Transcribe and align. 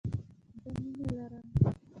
زه 0.63 0.69
مينه 0.97 1.07
لرم 1.17 1.45